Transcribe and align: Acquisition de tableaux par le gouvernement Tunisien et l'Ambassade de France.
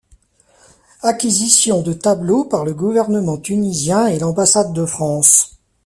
Acquisition 1.03 1.83
de 1.83 1.93
tableaux 1.93 2.43
par 2.43 2.65
le 2.65 2.73
gouvernement 2.73 3.37
Tunisien 3.37 4.07
et 4.07 4.17
l'Ambassade 4.17 4.73
de 4.73 4.83
France. 4.83 5.59